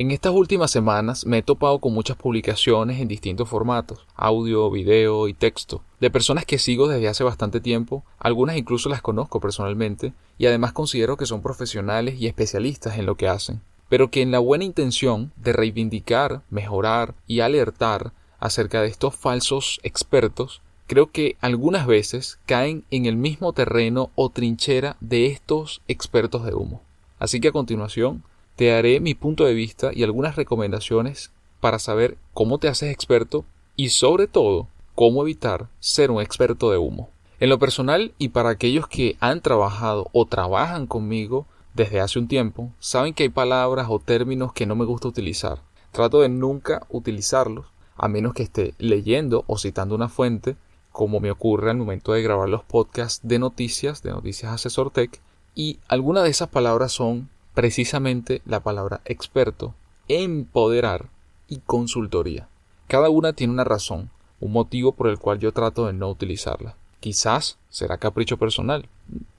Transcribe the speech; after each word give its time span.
En 0.00 0.12
estas 0.12 0.32
últimas 0.32 0.70
semanas 0.70 1.26
me 1.26 1.38
he 1.38 1.42
topado 1.42 1.80
con 1.80 1.92
muchas 1.92 2.16
publicaciones 2.16 3.00
en 3.00 3.08
distintos 3.08 3.48
formatos, 3.48 4.06
audio, 4.14 4.70
video 4.70 5.26
y 5.26 5.34
texto, 5.34 5.82
de 5.98 6.08
personas 6.08 6.44
que 6.44 6.60
sigo 6.60 6.86
desde 6.86 7.08
hace 7.08 7.24
bastante 7.24 7.60
tiempo, 7.60 8.04
algunas 8.20 8.56
incluso 8.56 8.88
las 8.88 9.02
conozco 9.02 9.40
personalmente, 9.40 10.12
y 10.38 10.46
además 10.46 10.72
considero 10.72 11.16
que 11.16 11.26
son 11.26 11.42
profesionales 11.42 12.14
y 12.20 12.28
especialistas 12.28 12.96
en 12.96 13.06
lo 13.06 13.16
que 13.16 13.26
hacen, 13.26 13.60
pero 13.88 14.08
que 14.08 14.22
en 14.22 14.30
la 14.30 14.38
buena 14.38 14.62
intención 14.62 15.32
de 15.34 15.52
reivindicar, 15.52 16.42
mejorar 16.48 17.16
y 17.26 17.40
alertar 17.40 18.12
acerca 18.38 18.80
de 18.80 18.86
estos 18.86 19.16
falsos 19.16 19.80
expertos, 19.82 20.62
creo 20.86 21.10
que 21.10 21.36
algunas 21.40 21.88
veces 21.88 22.38
caen 22.46 22.84
en 22.92 23.06
el 23.06 23.16
mismo 23.16 23.52
terreno 23.52 24.12
o 24.14 24.30
trinchera 24.30 24.96
de 25.00 25.26
estos 25.26 25.82
expertos 25.88 26.44
de 26.44 26.54
humo. 26.54 26.82
Así 27.18 27.40
que 27.40 27.48
a 27.48 27.52
continuación 27.52 28.22
te 28.58 28.66
daré 28.66 28.98
mi 28.98 29.14
punto 29.14 29.44
de 29.44 29.54
vista 29.54 29.92
y 29.94 30.02
algunas 30.02 30.34
recomendaciones 30.34 31.30
para 31.60 31.78
saber 31.78 32.18
cómo 32.34 32.58
te 32.58 32.66
haces 32.66 32.90
experto 32.90 33.44
y 33.76 33.90
sobre 33.90 34.26
todo 34.26 34.66
cómo 34.96 35.22
evitar 35.22 35.68
ser 35.78 36.10
un 36.10 36.20
experto 36.20 36.72
de 36.72 36.76
humo. 36.76 37.08
En 37.38 37.50
lo 37.50 37.60
personal 37.60 38.14
y 38.18 38.30
para 38.30 38.48
aquellos 38.48 38.88
que 38.88 39.16
han 39.20 39.42
trabajado 39.42 40.08
o 40.12 40.26
trabajan 40.26 40.88
conmigo 40.88 41.46
desde 41.74 42.00
hace 42.00 42.18
un 42.18 42.26
tiempo, 42.26 42.72
saben 42.80 43.14
que 43.14 43.22
hay 43.22 43.28
palabras 43.28 43.86
o 43.90 44.00
términos 44.00 44.52
que 44.52 44.66
no 44.66 44.74
me 44.74 44.86
gusta 44.86 45.06
utilizar. 45.06 45.60
Trato 45.92 46.22
de 46.22 46.28
nunca 46.28 46.84
utilizarlos 46.88 47.66
a 47.96 48.08
menos 48.08 48.34
que 48.34 48.42
esté 48.42 48.74
leyendo 48.78 49.44
o 49.46 49.56
citando 49.56 49.94
una 49.94 50.08
fuente, 50.08 50.56
como 50.90 51.20
me 51.20 51.30
ocurre 51.30 51.70
al 51.70 51.76
momento 51.76 52.12
de 52.12 52.22
grabar 52.22 52.48
los 52.48 52.64
podcasts 52.64 53.20
de 53.22 53.38
noticias, 53.38 54.02
de 54.02 54.10
Noticias 54.10 54.52
Asesor 54.52 54.90
Tech, 54.90 55.20
y 55.54 55.78
algunas 55.86 56.24
de 56.24 56.30
esas 56.30 56.48
palabras 56.48 56.90
son 56.90 57.28
precisamente 57.58 58.40
la 58.46 58.60
palabra 58.60 59.00
experto, 59.04 59.74
empoderar 60.06 61.08
y 61.48 61.58
consultoría. 61.66 62.46
Cada 62.86 63.10
una 63.10 63.32
tiene 63.32 63.52
una 63.52 63.64
razón, 63.64 64.10
un 64.38 64.52
motivo 64.52 64.92
por 64.92 65.08
el 65.08 65.18
cual 65.18 65.40
yo 65.40 65.50
trato 65.50 65.84
de 65.84 65.92
no 65.92 66.08
utilizarla. 66.08 66.76
Quizás 67.00 67.58
será 67.68 67.98
capricho 67.98 68.36
personal, 68.36 68.88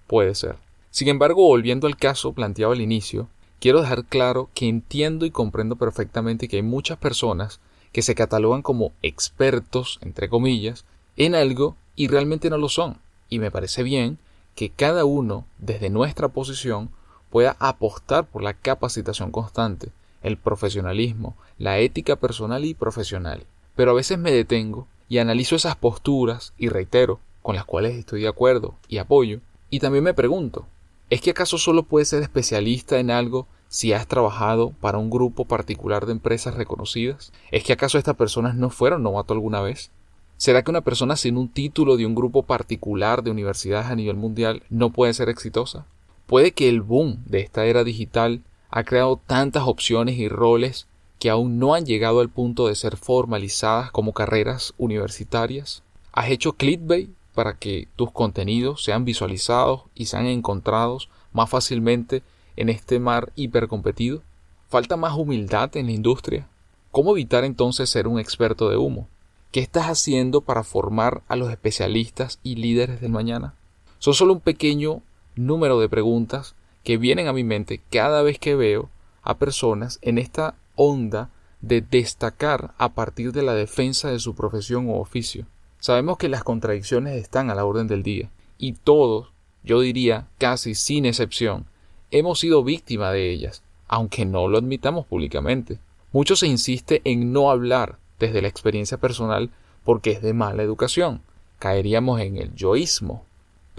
puede 0.05 0.35
ser. 0.35 0.58
Sin 0.91 1.08
embargo, 1.08 1.43
volviendo 1.43 1.88
al 1.88 1.95
caso 1.95 2.33
planteado 2.33 2.73
al 2.73 2.81
inicio, 2.81 3.30
quiero 3.61 3.80
dejar 3.80 4.03
claro 4.03 4.49
que 4.53 4.67
entiendo 4.67 5.25
y 5.25 5.31
comprendo 5.31 5.77
perfectamente 5.77 6.49
que 6.49 6.58
hay 6.58 6.61
muchas 6.61 6.97
personas 6.97 7.61
que 7.93 8.02
se 8.02 8.15
catalogan 8.15 8.63
como 8.63 8.91
expertos, 9.02 9.97
entre 10.02 10.27
comillas, 10.27 10.83
en 11.15 11.36
algo 11.36 11.77
y 11.95 12.09
realmente 12.09 12.49
no 12.49 12.58
lo 12.58 12.67
son. 12.67 12.97
Y 13.30 13.39
me 13.39 13.49
parece 13.49 13.81
bien 13.81 14.17
que 14.55 14.71
cada 14.71 15.05
uno, 15.05 15.45
desde 15.58 15.89
nuestra 15.89 16.27
posición, 16.27 16.89
pueda 17.30 17.55
apostar 17.59 18.25
por 18.25 18.44
la 18.44 18.53
capacitación 18.53 19.31
constante, 19.31 19.89
el 20.22 20.38
profesionalismo, 20.38 21.36
la 21.58 21.80
ética 21.80 22.16
personal 22.16 22.66
y 22.66 22.73
profesional. 22.73 23.45
Pero 23.75 23.91
a 23.91 23.95
veces 23.95 24.17
me 24.17 24.31
detengo 24.31 24.88
y 25.08 25.19
analizo 25.19 25.55
esas 25.55 25.75
posturas 25.75 26.53
y 26.58 26.69
reitero, 26.69 27.19
con 27.41 27.55
las 27.55 27.66
cuales 27.66 27.95
estoy 27.95 28.21
de 28.21 28.27
acuerdo 28.27 28.75
y 28.88 28.97
apoyo, 28.97 29.39
y 29.69 29.80
también 29.80 30.03
me 30.03 30.13
pregunto, 30.13 30.66
¿es 31.09 31.21
que 31.21 31.31
acaso 31.31 31.58
solo 31.58 31.83
puedes 31.83 32.09
ser 32.09 32.21
especialista 32.21 32.99
en 32.99 33.11
algo 33.11 33.47
si 33.67 33.93
has 33.93 34.08
trabajado 34.08 34.71
para 34.81 34.97
un 34.97 35.09
grupo 35.09 35.45
particular 35.45 36.05
de 36.05 36.11
empresas 36.11 36.55
reconocidas? 36.55 37.31
¿Es 37.52 37.64
que 37.64 37.73
acaso 37.73 37.97
estas 37.97 38.16
personas 38.16 38.55
no 38.55 38.69
fueron 38.69 39.03
novato 39.03 39.33
alguna 39.33 39.61
vez? 39.61 39.91
¿Será 40.38 40.64
que 40.64 40.71
una 40.71 40.81
persona 40.81 41.16
sin 41.16 41.38
un 41.38 41.49
título 41.49 41.97
de 41.97 42.05
un 42.05 42.16
grupo 42.16 42.43
particular 42.43 43.23
de 43.23 43.31
universidades 43.31 43.88
a 43.88 43.95
nivel 43.95 44.16
mundial 44.16 44.64
no 44.69 44.89
puede 44.89 45.14
ser 45.14 45.30
exitosa? 45.30 45.86
Puede 46.30 46.52
que 46.52 46.69
el 46.69 46.83
boom 46.83 47.23
de 47.25 47.39
esta 47.39 47.66
era 47.66 47.83
digital 47.83 48.44
ha 48.69 48.83
creado 48.83 49.19
tantas 49.25 49.63
opciones 49.63 50.19
y 50.19 50.30
roles 50.30 50.86
que 51.17 51.31
aún 51.31 51.58
no 51.58 51.73
han 51.73 51.88
llegado 51.88 52.19
al 52.19 52.30
punto 52.30 52.67
de 52.67 52.75
ser 52.75 52.97
formalizadas 52.97 53.89
como 53.89 54.13
carreras 54.13 54.75
universitarias. 54.77 55.81
¿Has 56.11 56.30
hecho 56.30 56.53
clickbait 56.53 57.09
para 57.33 57.58
que 57.58 57.88
tus 57.95 58.11
contenidos 58.11 58.83
sean 58.83 59.05
visualizados 59.05 59.86
y 59.95 60.05
sean 60.05 60.27
encontrados 60.27 61.09
más 61.33 61.49
fácilmente 61.49 62.21
en 62.58 62.70
este 62.70 62.99
mar 62.99 63.32
hipercompetido? 63.36 64.21
¿Falta 64.67 64.98
más 64.98 65.17
humildad 65.17 65.76
en 65.77 65.87
la 65.87 65.93
industria? 65.93 66.48
¿Cómo 66.92 67.14
evitar 67.14 67.43
entonces 67.43 67.89
ser 67.89 68.08
un 68.08 68.20
experto 68.20 68.70
de 68.70 68.77
humo? 68.77 69.08
¿Qué 69.52 69.61
estás 69.61 69.86
haciendo 69.86 70.42
para 70.42 70.64
formar 70.64 71.23
a 71.27 71.36
los 71.36 71.49
especialistas 71.49 72.39
y 72.43 72.53
líderes 72.53 73.02
del 73.02 73.11
mañana? 73.11 73.55
Son 73.98 74.14
solo 74.14 74.33
un 74.33 74.42
pequeño 74.42 75.02
número 75.45 75.80
de 75.80 75.89
preguntas 75.89 76.55
que 76.83 76.98
vienen 76.98 77.27
a 77.27 77.33
mi 77.33 77.44
mente 77.44 77.82
cada 77.89 78.22
vez 78.22 78.39
que 78.39 78.55
veo 78.55 78.89
a 79.22 79.38
personas 79.38 80.00
en 80.02 80.17
esta 80.17 80.55
onda 80.76 81.30
de 81.61 81.82
destacar 81.82 82.73
a 82.77 82.89
partir 82.89 83.32
de 83.32 83.44
la 83.44 83.54
defensa 83.54 84.10
de 84.10 84.20
su 84.20 84.36
profesión 84.36 84.89
o 84.89 85.00
oficio. 85.00 85.45
Sabemos 85.80 86.17
que 86.17 86.30
las 86.30 86.44
contradicciones 86.44 87.16
están 87.16 87.50
a 87.50 87.55
la 87.55 87.66
orden 87.66 87.88
del 87.88 88.04
día 88.04 88.30
y 88.58 88.73
todos, 88.73 89.32
yo 89.64 89.80
diría 89.80 90.27
casi 90.38 90.76
sin 90.76 91.05
excepción, 91.05 91.66
hemos 92.11 92.39
sido 92.39 92.64
víctimas 92.64 93.14
de 93.14 93.30
ellas, 93.32 93.64
aunque 93.88 94.26
no 94.26 94.48
lo 94.48 94.58
admitamos 94.58 95.06
públicamente. 95.06 95.80
Mucho 96.11 96.36
se 96.36 96.48
insiste 96.48 97.02
en 97.06 97.32
no 97.32 97.50
hablar 97.50 97.98
desde 98.20 98.42
la 98.42 98.48
experiencia 98.48 98.98
personal 98.98 99.52
porque 99.83 100.11
es 100.11 100.21
de 100.21 100.33
mala 100.33 100.64
educación. 100.64 101.21
Caeríamos 101.60 102.20
en 102.21 102.38
el 102.38 102.56
yoísmo, 102.56 103.26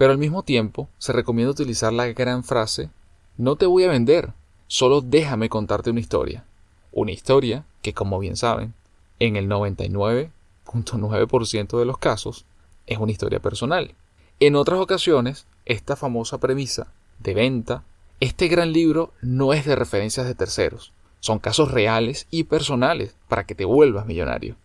pero 0.01 0.13
al 0.13 0.17
mismo 0.17 0.41
tiempo 0.41 0.89
se 0.97 1.13
recomienda 1.13 1.51
utilizar 1.51 1.93
la 1.93 2.07
gran 2.07 2.43
frase 2.43 2.89
no 3.37 3.55
te 3.55 3.67
voy 3.67 3.83
a 3.83 3.89
vender, 3.89 4.33
solo 4.65 5.01
déjame 5.01 5.47
contarte 5.47 5.91
una 5.91 5.99
historia. 5.99 6.43
Una 6.91 7.11
historia 7.11 7.65
que, 7.83 7.93
como 7.93 8.17
bien 8.17 8.35
saben, 8.35 8.73
en 9.19 9.35
el 9.35 9.47
99.9% 9.47 11.77
de 11.77 11.85
los 11.85 11.99
casos 11.99 12.45
es 12.87 12.97
una 12.97 13.11
historia 13.11 13.41
personal. 13.41 13.93
En 14.39 14.55
otras 14.55 14.79
ocasiones, 14.79 15.45
esta 15.65 15.95
famosa 15.95 16.39
premisa 16.39 16.91
de 17.19 17.35
venta, 17.35 17.83
este 18.19 18.47
gran 18.47 18.73
libro 18.73 19.11
no 19.21 19.53
es 19.53 19.65
de 19.65 19.75
referencias 19.75 20.25
de 20.25 20.33
terceros, 20.33 20.93
son 21.19 21.37
casos 21.37 21.69
reales 21.69 22.25
y 22.31 22.45
personales 22.45 23.15
para 23.27 23.45
que 23.45 23.53
te 23.53 23.65
vuelvas 23.65 24.07
millonario. 24.07 24.55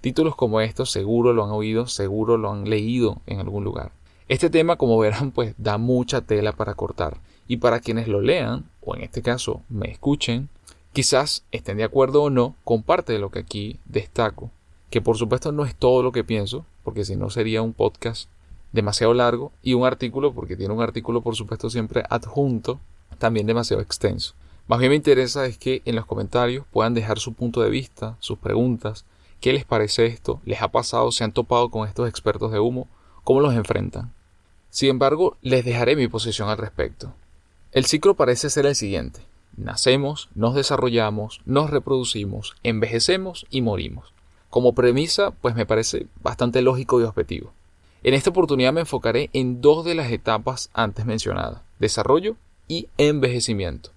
Títulos 0.00 0.36
como 0.36 0.60
estos 0.60 0.92
seguro 0.92 1.32
lo 1.32 1.42
han 1.42 1.50
oído, 1.50 1.88
seguro 1.88 2.36
lo 2.36 2.52
han 2.52 2.70
leído 2.70 3.20
en 3.26 3.40
algún 3.40 3.64
lugar. 3.64 3.90
Este 4.28 4.50
tema, 4.50 4.74
como 4.74 4.98
verán, 4.98 5.30
pues 5.30 5.54
da 5.56 5.78
mucha 5.78 6.20
tela 6.20 6.52
para 6.52 6.74
cortar. 6.74 7.18
Y 7.46 7.58
para 7.58 7.78
quienes 7.78 8.08
lo 8.08 8.20
lean, 8.20 8.68
o 8.80 8.96
en 8.96 9.02
este 9.02 9.22
caso 9.22 9.62
me 9.68 9.88
escuchen, 9.88 10.48
quizás 10.92 11.44
estén 11.52 11.76
de 11.76 11.84
acuerdo 11.84 12.24
o 12.24 12.30
no 12.30 12.56
con 12.64 12.82
parte 12.82 13.12
de 13.12 13.20
lo 13.20 13.30
que 13.30 13.38
aquí 13.38 13.78
destaco. 13.84 14.50
Que 14.90 15.00
por 15.00 15.16
supuesto 15.16 15.52
no 15.52 15.64
es 15.64 15.76
todo 15.76 16.02
lo 16.02 16.10
que 16.10 16.24
pienso, 16.24 16.66
porque 16.82 17.04
si 17.04 17.14
no 17.14 17.30
sería 17.30 17.62
un 17.62 17.72
podcast 17.72 18.28
demasiado 18.72 19.14
largo 19.14 19.52
y 19.62 19.74
un 19.74 19.86
artículo, 19.86 20.32
porque 20.32 20.56
tiene 20.56 20.74
un 20.74 20.82
artículo 20.82 21.20
por 21.20 21.36
supuesto 21.36 21.70
siempre 21.70 22.02
adjunto, 22.10 22.80
también 23.18 23.46
demasiado 23.46 23.80
extenso. 23.80 24.34
Más 24.66 24.80
bien 24.80 24.90
me 24.90 24.96
interesa 24.96 25.46
es 25.46 25.56
que 25.56 25.82
en 25.84 25.94
los 25.94 26.04
comentarios 26.04 26.66
puedan 26.72 26.94
dejar 26.94 27.20
su 27.20 27.32
punto 27.32 27.62
de 27.62 27.70
vista, 27.70 28.16
sus 28.18 28.38
preguntas, 28.38 29.04
qué 29.40 29.52
les 29.52 29.64
parece 29.64 30.06
esto, 30.06 30.40
les 30.44 30.62
ha 30.62 30.68
pasado, 30.72 31.12
se 31.12 31.22
han 31.22 31.30
topado 31.30 31.70
con 31.70 31.86
estos 31.86 32.08
expertos 32.08 32.50
de 32.50 32.58
humo, 32.58 32.88
cómo 33.22 33.40
los 33.40 33.54
enfrentan. 33.54 34.15
Sin 34.76 34.90
embargo, 34.90 35.38
les 35.40 35.64
dejaré 35.64 35.96
mi 35.96 36.06
posición 36.06 36.50
al 36.50 36.58
respecto. 36.58 37.14
El 37.72 37.86
ciclo 37.86 38.12
parece 38.12 38.50
ser 38.50 38.66
el 38.66 38.74
siguiente. 38.74 39.20
Nacemos, 39.56 40.28
nos 40.34 40.54
desarrollamos, 40.54 41.40
nos 41.46 41.70
reproducimos, 41.70 42.54
envejecemos 42.62 43.46
y 43.48 43.62
morimos. 43.62 44.12
Como 44.50 44.74
premisa, 44.74 45.30
pues 45.30 45.54
me 45.54 45.64
parece 45.64 46.08
bastante 46.22 46.60
lógico 46.60 47.00
y 47.00 47.04
objetivo. 47.04 47.54
En 48.02 48.12
esta 48.12 48.28
oportunidad 48.28 48.74
me 48.74 48.80
enfocaré 48.80 49.30
en 49.32 49.62
dos 49.62 49.82
de 49.82 49.94
las 49.94 50.12
etapas 50.12 50.68
antes 50.74 51.06
mencionadas, 51.06 51.62
desarrollo 51.78 52.36
y 52.68 52.88
envejecimiento. 52.98 53.92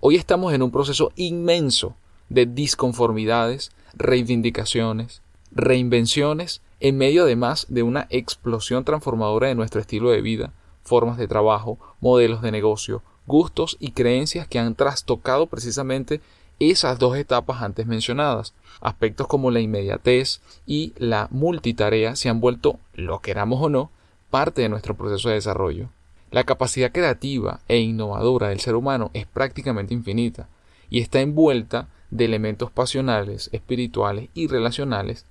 Hoy 0.00 0.16
estamos 0.16 0.54
en 0.54 0.62
un 0.62 0.70
proceso 0.70 1.12
inmenso 1.14 1.94
de 2.30 2.46
disconformidades, 2.46 3.70
reivindicaciones, 3.92 5.20
reinvenciones 5.50 6.62
en 6.82 6.98
medio 6.98 7.22
además 7.22 7.66
de 7.68 7.84
una 7.84 8.08
explosión 8.10 8.84
transformadora 8.84 9.46
de 9.46 9.54
nuestro 9.54 9.80
estilo 9.80 10.10
de 10.10 10.20
vida, 10.20 10.52
formas 10.82 11.16
de 11.16 11.28
trabajo, 11.28 11.78
modelos 12.00 12.42
de 12.42 12.50
negocio, 12.50 13.04
gustos 13.24 13.76
y 13.78 13.92
creencias 13.92 14.48
que 14.48 14.58
han 14.58 14.74
trastocado 14.74 15.46
precisamente 15.46 16.20
esas 16.58 16.98
dos 16.98 17.16
etapas 17.16 17.62
antes 17.62 17.86
mencionadas. 17.86 18.52
Aspectos 18.80 19.28
como 19.28 19.52
la 19.52 19.60
inmediatez 19.60 20.40
y 20.66 20.92
la 20.96 21.28
multitarea 21.30 22.16
se 22.16 22.28
han 22.28 22.40
vuelto, 22.40 22.80
lo 22.94 23.20
queramos 23.20 23.62
o 23.62 23.68
no, 23.68 23.92
parte 24.30 24.62
de 24.62 24.68
nuestro 24.68 24.96
proceso 24.96 25.28
de 25.28 25.36
desarrollo. 25.36 25.88
La 26.32 26.42
capacidad 26.42 26.90
creativa 26.90 27.60
e 27.68 27.78
innovadora 27.78 28.48
del 28.48 28.58
ser 28.58 28.74
humano 28.74 29.12
es 29.14 29.26
prácticamente 29.26 29.94
infinita 29.94 30.48
y 30.90 31.00
está 31.00 31.20
envuelta 31.20 31.86
de 32.10 32.24
elementos 32.24 32.72
pasionales, 32.72 33.50
espirituales 33.52 34.30
y 34.34 34.48
relacionales 34.48 35.26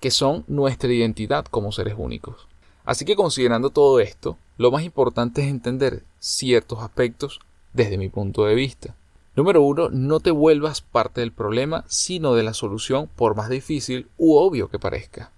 que 0.00 0.10
son 0.10 0.44
nuestra 0.46 0.92
identidad 0.92 1.44
como 1.46 1.72
seres 1.72 1.94
únicos. 1.96 2.46
Así 2.84 3.04
que 3.04 3.16
considerando 3.16 3.70
todo 3.70 4.00
esto, 4.00 4.36
lo 4.58 4.70
más 4.70 4.84
importante 4.84 5.42
es 5.42 5.48
entender 5.48 6.04
ciertos 6.18 6.80
aspectos 6.80 7.40
desde 7.72 7.98
mi 7.98 8.08
punto 8.08 8.44
de 8.44 8.54
vista. 8.54 8.94
Número 9.34 9.60
uno, 9.60 9.90
no 9.90 10.20
te 10.20 10.30
vuelvas 10.30 10.80
parte 10.80 11.20
del 11.20 11.32
problema, 11.32 11.84
sino 11.88 12.34
de 12.34 12.42
la 12.42 12.54
solución, 12.54 13.10
por 13.16 13.36
más 13.36 13.50
difícil 13.50 14.08
u 14.16 14.36
obvio 14.36 14.70
que 14.70 14.78
parezca. 14.78 15.30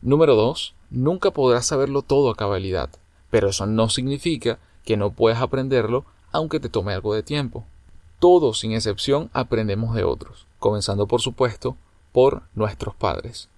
Número 0.00 0.36
dos, 0.36 0.74
nunca 0.90 1.30
podrás 1.30 1.66
saberlo 1.66 2.02
todo 2.02 2.30
a 2.30 2.36
cabalidad, 2.36 2.90
pero 3.30 3.48
eso 3.48 3.66
no 3.66 3.88
significa 3.88 4.58
que 4.84 4.96
no 4.96 5.10
puedas 5.12 5.40
aprenderlo 5.40 6.04
aunque 6.30 6.60
te 6.60 6.68
tome 6.68 6.92
algo 6.92 7.14
de 7.14 7.22
tiempo. 7.22 7.64
Todos, 8.18 8.60
sin 8.60 8.72
excepción, 8.72 9.30
aprendemos 9.32 9.94
de 9.94 10.04
otros, 10.04 10.46
comenzando 10.58 11.06
por 11.06 11.20
supuesto 11.20 11.76
por 12.12 12.42
nuestros 12.54 12.94
padres. 12.94 13.48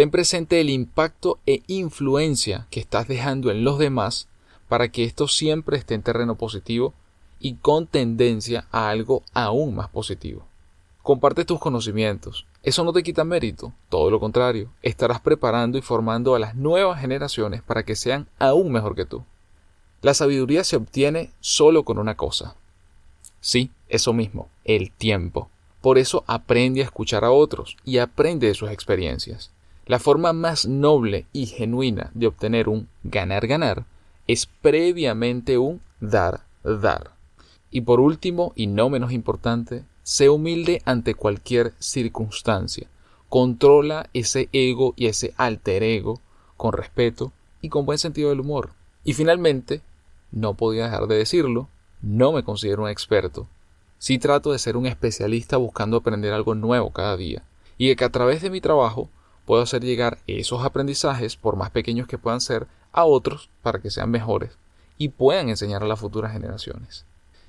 Ten 0.00 0.10
presente 0.10 0.62
el 0.62 0.70
impacto 0.70 1.40
e 1.44 1.62
influencia 1.66 2.66
que 2.70 2.80
estás 2.80 3.06
dejando 3.06 3.50
en 3.50 3.64
los 3.64 3.78
demás 3.78 4.28
para 4.66 4.88
que 4.88 5.04
esto 5.04 5.28
siempre 5.28 5.76
esté 5.76 5.92
en 5.92 6.00
terreno 6.00 6.36
positivo 6.36 6.94
y 7.38 7.56
con 7.56 7.86
tendencia 7.86 8.66
a 8.72 8.88
algo 8.88 9.24
aún 9.34 9.74
más 9.74 9.90
positivo. 9.90 10.46
Comparte 11.02 11.44
tus 11.44 11.60
conocimientos. 11.60 12.46
Eso 12.62 12.82
no 12.82 12.94
te 12.94 13.02
quita 13.02 13.24
mérito, 13.24 13.74
todo 13.90 14.10
lo 14.10 14.20
contrario, 14.20 14.70
estarás 14.80 15.20
preparando 15.20 15.76
y 15.76 15.82
formando 15.82 16.34
a 16.34 16.38
las 16.38 16.54
nuevas 16.54 16.98
generaciones 16.98 17.60
para 17.60 17.84
que 17.84 17.94
sean 17.94 18.26
aún 18.38 18.72
mejor 18.72 18.94
que 18.94 19.04
tú. 19.04 19.22
La 20.00 20.14
sabiduría 20.14 20.64
se 20.64 20.76
obtiene 20.76 21.30
solo 21.40 21.84
con 21.84 21.98
una 21.98 22.16
cosa. 22.16 22.56
Sí, 23.42 23.70
eso 23.90 24.14
mismo, 24.14 24.48
el 24.64 24.92
tiempo. 24.92 25.50
Por 25.82 25.98
eso 25.98 26.24
aprende 26.26 26.80
a 26.80 26.84
escuchar 26.84 27.22
a 27.22 27.32
otros 27.32 27.76
y 27.84 27.98
aprende 27.98 28.46
de 28.46 28.54
sus 28.54 28.70
experiencias. 28.70 29.50
La 29.86 29.98
forma 29.98 30.32
más 30.32 30.66
noble 30.66 31.26
y 31.32 31.46
genuina 31.46 32.10
de 32.14 32.26
obtener 32.26 32.68
un 32.68 32.88
ganar-ganar 33.02 33.84
es 34.26 34.46
previamente 34.46 35.58
un 35.58 35.80
dar-dar. 36.00 37.12
Y 37.70 37.82
por 37.82 38.00
último, 38.00 38.52
y 38.54 38.66
no 38.66 38.88
menos 38.88 39.12
importante, 39.12 39.84
sé 40.02 40.28
humilde 40.28 40.82
ante 40.84 41.14
cualquier 41.14 41.72
circunstancia. 41.78 42.88
Controla 43.28 44.08
ese 44.12 44.48
ego 44.52 44.94
y 44.96 45.06
ese 45.06 45.34
alter 45.36 45.82
ego 45.82 46.20
con 46.56 46.72
respeto 46.72 47.32
y 47.62 47.68
con 47.68 47.86
buen 47.86 47.98
sentido 47.98 48.30
del 48.30 48.40
humor. 48.40 48.70
Y 49.04 49.14
finalmente, 49.14 49.82
no 50.32 50.54
podía 50.54 50.84
dejar 50.84 51.06
de 51.06 51.16
decirlo, 51.16 51.68
no 52.02 52.32
me 52.32 52.42
considero 52.42 52.82
un 52.82 52.88
experto. 52.88 53.46
Sí 53.98 54.18
trato 54.18 54.52
de 54.52 54.58
ser 54.58 54.76
un 54.76 54.86
especialista 54.86 55.56
buscando 55.56 55.98
aprender 55.98 56.32
algo 56.32 56.54
nuevo 56.54 56.90
cada 56.90 57.16
día, 57.16 57.42
y 57.78 57.88
de 57.88 57.96
que 57.96 58.04
a 58.04 58.10
través 58.10 58.42
de 58.42 58.50
mi 58.50 58.60
trabajo 58.60 59.08
puedo 59.50 59.64
hacer 59.64 59.82
llegar 59.82 60.18
esos 60.28 60.64
aprendizajes, 60.64 61.34
por 61.34 61.56
más 61.56 61.70
pequeños 61.70 62.06
que 62.06 62.18
puedan 62.18 62.40
ser, 62.40 62.68
a 62.92 63.04
otros 63.04 63.50
para 63.62 63.80
que 63.80 63.90
sean 63.90 64.08
mejores 64.08 64.52
y 64.96 65.08
puedan 65.08 65.48
enseñar 65.48 65.82
a 65.82 65.88
las 65.88 65.98
futuras 65.98 66.30
generaciones. 66.30 67.04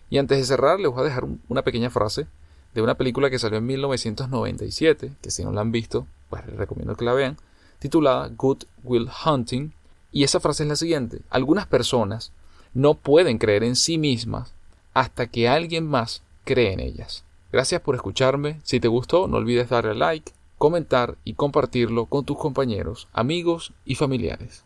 Y 0.09 0.18
antes 0.18 0.39
de 0.39 0.45
cerrar, 0.45 0.80
les 0.80 0.92
voy 0.92 1.01
a 1.01 1.03
dejar 1.03 1.25
una 1.48 1.62
pequeña 1.62 1.92
frase 1.92 2.25
de 2.74 2.81
una 2.81 2.95
película 2.95 3.30
que 3.30 3.38
salió 3.38 3.59
en 3.59 3.68
1997, 3.68 5.12
que 5.21 5.30
si 5.30 5.44
no 5.44 5.51
la 5.51 5.62
han 5.62 5.71
visto, 5.71 6.07
pues 6.31 6.44
les 6.48 6.56
recomiendo 6.56 6.95
que 6.95 7.06
la 7.06 7.13
vean, 7.13 7.38
titulada 7.77 8.31
Good 8.36 8.63
Will 8.83 9.07
Hunting, 9.24 9.71
y 10.12 10.24
esa 10.24 10.39
frase 10.39 10.63
es 10.63 10.69
la 10.69 10.77
siguiente, 10.77 11.21
algunas 11.30 11.68
personas 11.68 12.31
no 12.74 12.95
pueden 12.95 13.38
creer 13.38 13.63
en 13.63 13.75
sí 13.75 14.00
mismas 14.00 14.56
hasta 14.95 15.27
que 15.27 15.48
alguien 15.48 15.86
más 15.86 16.24
cree 16.45 16.74
en 16.74 16.80
ellas. 16.80 17.25
Gracias 17.51 17.80
por 17.81 17.94
escucharme, 17.94 18.59
si 18.63 18.80
te 18.80 18.88
gustó 18.88 19.27
no 19.27 19.38
olvides 19.38 19.69
darle 19.69 19.94
like, 19.94 20.31
comentar 20.61 21.17
y 21.23 21.33
compartirlo 21.33 22.05
con 22.05 22.23
tus 22.23 22.37
compañeros, 22.37 23.07
amigos 23.13 23.73
y 23.83 23.95
familiares. 23.95 24.63